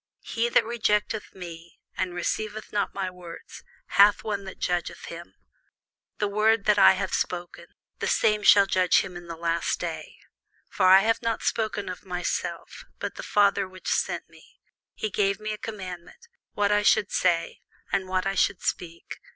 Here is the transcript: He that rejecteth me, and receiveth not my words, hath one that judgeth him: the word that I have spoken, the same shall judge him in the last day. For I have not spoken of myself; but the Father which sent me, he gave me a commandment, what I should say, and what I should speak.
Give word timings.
He 0.23 0.49
that 0.49 0.65
rejecteth 0.65 1.35
me, 1.35 1.77
and 1.95 2.15
receiveth 2.15 2.73
not 2.73 2.95
my 2.95 3.11
words, 3.11 3.63
hath 3.85 4.23
one 4.23 4.45
that 4.45 4.57
judgeth 4.57 5.05
him: 5.05 5.35
the 6.17 6.27
word 6.27 6.65
that 6.65 6.79
I 6.79 6.93
have 6.93 7.13
spoken, 7.13 7.67
the 7.99 8.07
same 8.07 8.41
shall 8.41 8.65
judge 8.65 9.01
him 9.01 9.15
in 9.15 9.27
the 9.27 9.35
last 9.35 9.79
day. 9.79 10.15
For 10.71 10.87
I 10.87 11.01
have 11.01 11.21
not 11.21 11.43
spoken 11.43 11.87
of 11.87 12.03
myself; 12.03 12.83
but 12.97 13.13
the 13.13 13.21
Father 13.21 13.69
which 13.69 13.89
sent 13.93 14.27
me, 14.27 14.55
he 14.95 15.11
gave 15.11 15.39
me 15.39 15.51
a 15.53 15.57
commandment, 15.59 16.27
what 16.53 16.71
I 16.71 16.81
should 16.81 17.11
say, 17.11 17.61
and 17.91 18.07
what 18.07 18.25
I 18.25 18.33
should 18.33 18.63
speak. 18.63 19.17